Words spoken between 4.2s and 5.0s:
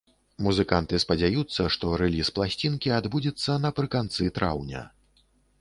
траўня.